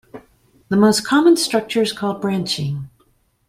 [0.69, 2.89] The most common structure is called branching.